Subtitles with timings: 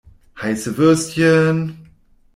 [0.41, 1.87] Heiße Würstchen!